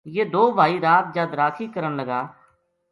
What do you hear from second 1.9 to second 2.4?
لگا